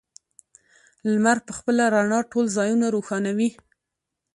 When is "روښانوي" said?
2.95-3.49